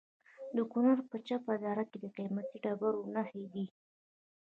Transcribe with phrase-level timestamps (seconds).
[0.55, 3.65] د کونړ په چپه دره کې د قیمتي ډبرو نښې دي.